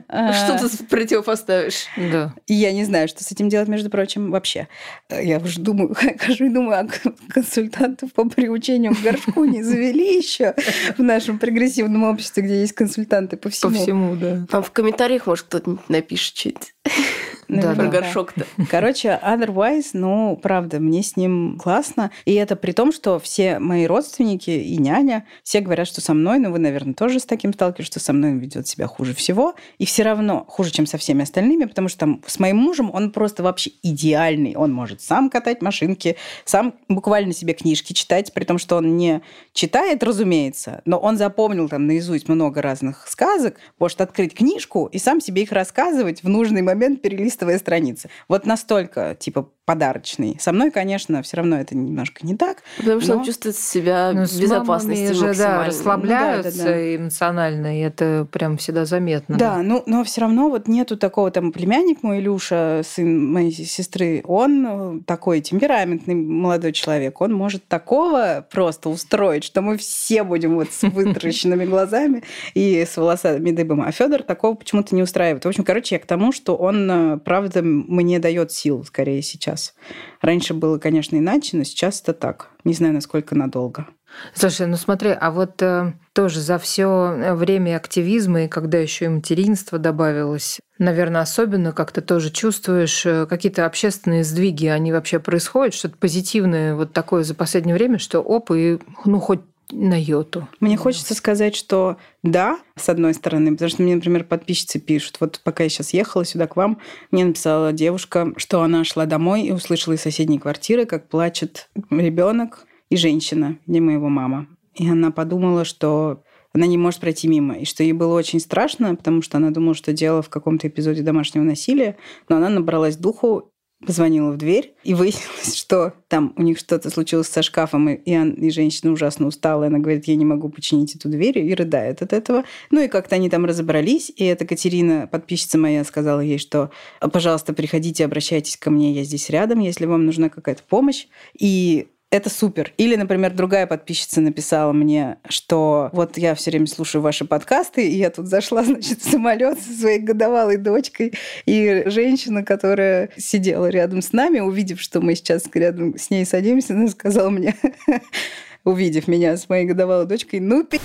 [0.08, 1.86] А что ты противопоставишь?
[1.96, 2.34] Да.
[2.46, 4.68] И я не знаю, что с этим делать, между прочим, вообще.
[5.10, 10.54] Я уже думаю, хожу и думаю, а консультантов по приучению к горшку не завели еще
[10.96, 13.72] в нашем прогрессивном обществе, где есть консультанты по всему.
[13.72, 14.46] По всему, да.
[14.50, 16.66] Там в комментариях, может, кто-то напишет что-то.
[17.48, 17.86] Да, да.
[17.86, 18.46] горшок-то.
[18.70, 22.10] Короче, otherwise, ну, правда, мне с ним классно.
[22.26, 26.38] И это при том, что все мои родственники и няня, все говорят, что со мной,
[26.38, 29.54] ну, вы, наверное, тоже с таким сталкиваетесь, что со мной он ведет себя хуже всего.
[29.78, 33.12] И все равно хуже, чем со всеми остальными, потому что там с моим мужем он
[33.12, 34.54] просто вообще идеальный.
[34.54, 39.22] Он может сам катать машинки, сам буквально себе книжки читать, при том, что он не
[39.54, 45.20] читает, разумеется, но он запомнил там наизусть много разных сказок, может открыть книжку и сам
[45.20, 47.00] себе их рассказывать в нужный момент,
[47.38, 48.10] перелистывая страницы.
[48.28, 50.38] Вот настолько, типа, подарочный.
[50.40, 52.62] Со мной, конечно, все равно это немножко не так.
[52.78, 53.18] Потому что но...
[53.18, 56.96] он чувствует себя Ну, в безопасности же, да, расслабляются Ну, да, да, да.
[56.96, 59.36] эмоционально, и это прям всегда заметно.
[59.36, 64.22] Да, ну, но все равно вот нету такого там племянник мой, Илюша, сын моей сестры,
[64.24, 70.54] он э, такой темпераментный молодой человек, он может такого просто устроить, что мы все будем
[70.54, 72.22] вот с вытаращенными глазами
[72.54, 73.82] и с волосами дыбом.
[73.82, 75.44] А Федор такого почему-то не устраивает.
[75.44, 79.57] В общем, короче, я к тому, что он, э, правда, мне дает сил скорее сейчас.
[79.58, 79.74] Сейчас.
[80.20, 82.48] Раньше было, конечно, иначе, но сейчас это так.
[82.64, 83.86] Не знаю, насколько надолго.
[84.34, 89.08] Слушай, ну смотри, а вот э, тоже за все время активизма и когда еще и
[89.08, 95.98] материнство добавилось, наверное, особенно как-то тоже чувствуешь э, какие-то общественные сдвиги, они вообще происходят, что-то
[95.98, 99.40] позитивное вот такое за последнее время, что оп, и ну хоть
[99.70, 100.48] на йоту.
[100.60, 105.18] Мне хочется сказать, что да, с одной стороны, потому что мне, например, подписчицы пишут.
[105.20, 106.78] Вот пока я сейчас ехала сюда к вам,
[107.10, 112.66] мне написала девушка, что она шла домой и услышала из соседней квартиры, как плачет ребенок
[112.90, 114.46] и женщина, не моего мама.
[114.74, 116.22] И она подумала, что
[116.54, 119.74] она не может пройти мимо, и что ей было очень страшно, потому что она думала,
[119.74, 121.96] что дело в каком-то эпизоде домашнего насилия,
[122.28, 123.52] но она набралась духу
[123.84, 128.12] позвонила в дверь, и выяснилось, что там у них что-то случилось со шкафом, и, и,
[128.12, 132.02] и женщина ужасно устала, и она говорит, я не могу починить эту дверь, и рыдает
[132.02, 132.44] от этого.
[132.70, 136.70] Ну и как-то они там разобрались, и эта Катерина, подписчица моя, сказала ей, что,
[137.00, 141.06] пожалуйста, приходите, обращайтесь ко мне, я здесь рядом, если вам нужна какая-то помощь.
[141.38, 142.72] И это супер.
[142.78, 147.96] Или, например, другая подписчица написала мне, что вот я все время слушаю ваши подкасты, и
[147.96, 151.12] я тут зашла, значит, в самолет со своей годовалой дочкой,
[151.44, 156.72] и женщина, которая сидела рядом с нами, увидев, что мы сейчас рядом с ней садимся,
[156.72, 157.54] она сказала мне,
[158.64, 160.80] увидев меня с моей годовалой дочкой, ну, пи***.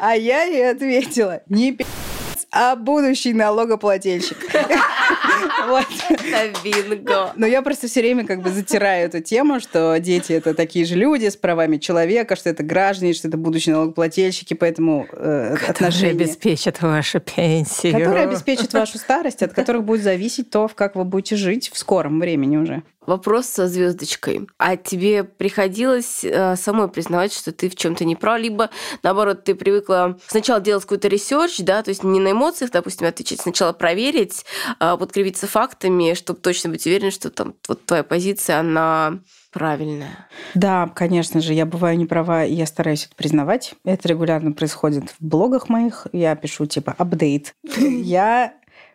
[0.00, 1.86] А я ей ответила, не пи***,
[2.50, 4.38] а будущий налогоплательщик.
[5.66, 5.86] Вот.
[6.62, 7.32] Бинго.
[7.36, 10.94] Но я просто все время как бы затираю эту тему, что дети это такие же
[10.94, 16.10] люди с правами человека, что это граждане, что это будущие налогоплательщики, поэтому э, отношения...
[16.10, 17.92] обеспечат вашу пенсию.
[17.92, 22.20] Которые обеспечат вашу старость, от которых будет зависеть то, как вы будете жить в скором
[22.20, 22.82] времени уже.
[23.06, 24.48] Вопрос со звездочкой.
[24.58, 28.70] А тебе приходилось э, самой признавать, что ты в чем-то не прав, либо
[29.02, 33.40] наоборот, ты привыкла сначала делать какой-то research, да, то есть не на эмоциях, допустим, отвечать,
[33.40, 34.44] сначала проверить,
[34.80, 39.18] э, подкрепиться фактами, чтобы точно быть уверен, что там вот твоя позиция, она
[39.54, 40.28] правильная.
[40.54, 43.74] Да, конечно же, я бываю не права, и я стараюсь это признавать.
[43.84, 46.08] Это регулярно происходит в блогах моих.
[46.12, 47.54] Я пишу типа апдейт.
[47.76, 48.54] Я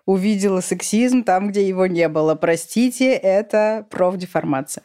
[0.09, 2.33] увидела сексизм там, где его не было.
[2.33, 4.83] Простите, это профдеформация.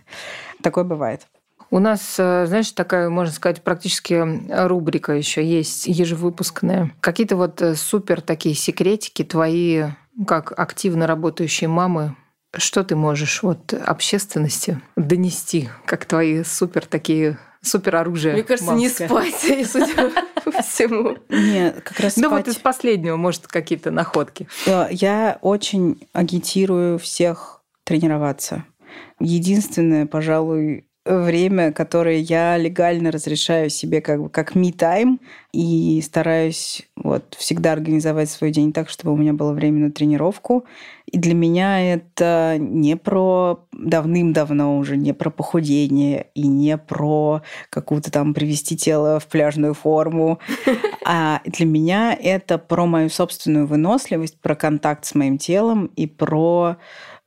[0.62, 1.26] Такое бывает.
[1.70, 4.22] У нас, э, знаешь, такая, можно сказать, практически
[4.66, 6.92] рубрика еще есть ежевыпускная.
[7.00, 9.84] Какие-то вот э, супер такие секретики твои,
[10.26, 12.16] как активно работающие мамы,
[12.54, 18.34] что ты можешь вот общественности донести, как твои супер такие супер оружие.
[18.34, 19.08] Мне кажется, мамское.
[19.08, 20.12] не спать, судя
[20.44, 21.16] по всему.
[21.28, 24.48] Нет, как раз Ну вот из последнего, может, какие-то находки.
[24.90, 28.64] Я очень агитирую всех тренироваться.
[29.20, 35.18] Единственное, пожалуй, время, которое я легально разрешаю себе как бы как me-time
[35.52, 40.64] и стараюсь вот всегда организовать свой день так, чтобы у меня было время на тренировку.
[41.06, 48.10] И для меня это не про давным-давно уже, не про похудение и не про какую-то
[48.10, 50.38] там привести тело в пляжную форму,
[51.04, 56.78] а для меня это про мою собственную выносливость, про контакт с моим телом и про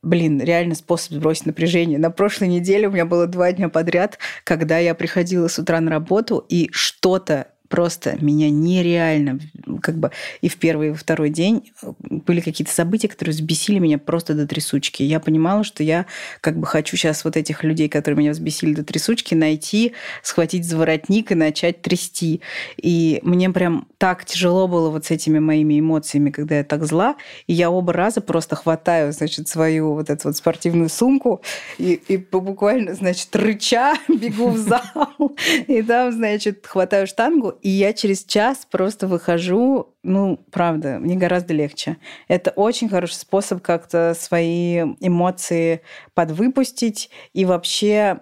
[0.02, 1.98] блин, реально способ сбросить напряжение.
[1.98, 5.90] На прошлой неделе у меня было два дня подряд, когда я приходила с утра на
[5.90, 9.38] работу, и что-то просто меня нереально,
[9.82, 10.10] как бы
[10.40, 14.34] и в первый, и во второй день э, были какие-то события, которые взбесили меня просто
[14.34, 15.02] до трясучки.
[15.02, 16.06] Я понимала, что я
[16.40, 19.92] как бы хочу сейчас вот этих людей, которые меня взбесили до трясучки, найти,
[20.22, 22.40] схватить за воротник и начать трясти.
[22.76, 27.16] И мне прям так тяжело было вот с этими моими эмоциями, когда я так зла.
[27.46, 31.42] И я оба раза просто хватаю, значит, свою вот эту вот спортивную сумку
[31.78, 35.36] и, и буквально, значит, рыча бегу в зал.
[35.66, 41.54] И там, значит, хватаю штангу и я через час просто выхожу, ну, правда, мне гораздо
[41.54, 41.96] легче.
[42.28, 45.82] Это очень хороший способ как-то свои эмоции
[46.14, 48.20] подвыпустить и вообще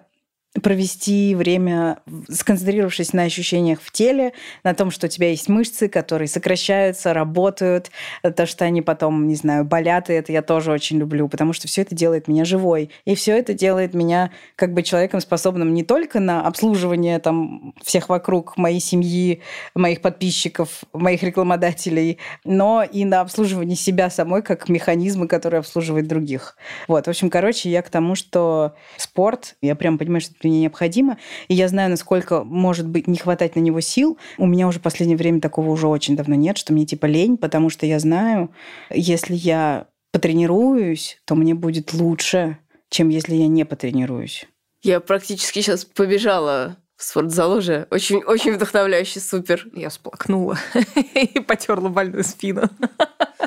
[0.61, 1.99] провести время,
[2.29, 4.33] сконцентрировавшись на ощущениях в теле,
[4.63, 7.91] на том, что у тебя есть мышцы, которые сокращаются, работают,
[8.21, 11.67] то, что они потом, не знаю, болят, и это я тоже очень люблю, потому что
[11.67, 12.89] все это делает меня живой.
[13.05, 18.09] И все это делает меня как бы человеком, способным не только на обслуживание там, всех
[18.09, 19.41] вокруг, моей семьи,
[19.75, 26.57] моих подписчиков, моих рекламодателей, но и на обслуживание себя самой как механизма, который обслуживает других.
[26.87, 31.17] Вот, в общем, короче, я к тому, что спорт, я прям понимаю, что мне необходимо.
[31.47, 34.17] И я знаю, насколько может быть не хватать на него сил.
[34.37, 37.37] У меня уже в последнее время такого уже очень давно нет, что мне типа лень,
[37.37, 38.51] потому что я знаю,
[38.89, 42.57] если я потренируюсь, то мне будет лучше,
[42.89, 44.45] чем если я не потренируюсь.
[44.81, 47.87] Я практически сейчас побежала в спортзал уже.
[47.91, 49.67] Очень, очень вдохновляющий, супер.
[49.73, 50.57] Я сплакнула
[51.13, 52.69] и потерла больную спину.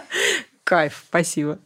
[0.64, 1.58] Кайф, спасибо.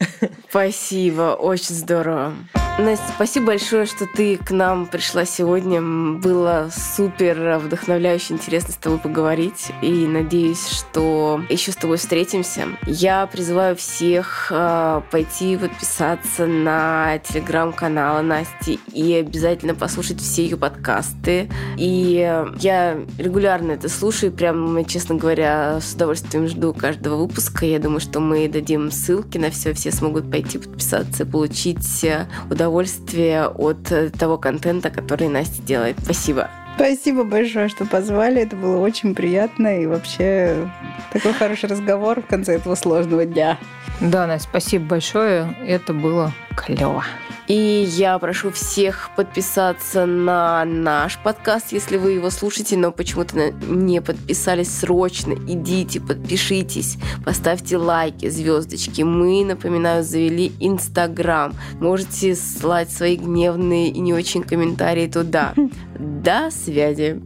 [0.48, 2.34] Спасибо, очень здорово.
[2.76, 5.80] Настя, спасибо большое, что ты к нам пришла сегодня.
[5.80, 9.70] Было супер вдохновляюще, интересно с тобой поговорить.
[9.80, 12.66] И надеюсь, что еще с тобой встретимся.
[12.84, 21.48] Я призываю всех э, пойти подписаться на телеграм-канал Насти и обязательно послушать все ее подкасты.
[21.76, 27.66] И я регулярно это слушаю, прям, честно говоря, с удовольствием жду каждого выпуска.
[27.66, 32.04] Я думаю, что мы дадим ссылки на все, все смогут пойти подписаться, получить
[32.50, 35.96] удовольствие удовольствие от э, того контента, который Настя делает.
[36.02, 36.48] Спасибо.
[36.76, 38.40] Спасибо большое, что позвали.
[38.40, 39.80] Это было очень приятно.
[39.82, 40.68] И вообще
[41.12, 43.58] такой хороший разговор в конце этого сложного дня.
[44.00, 45.56] Да, Настя, спасибо большое.
[45.66, 47.04] Это было клево.
[47.46, 54.00] И я прошу всех подписаться на наш подкаст, если вы его слушаете, но почему-то не
[54.00, 55.32] подписались срочно.
[55.32, 59.02] Идите, подпишитесь, поставьте лайки, звездочки.
[59.02, 61.54] Мы, напоминаю, завели Инстаграм.
[61.80, 65.52] Можете слать свои гневные и не очень комментарии туда.
[65.98, 67.20] До связи.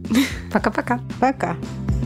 [0.51, 0.99] Пока-пока.
[1.19, 1.51] Пока.
[1.51, 1.55] -пока.
[1.55, 1.98] Пока.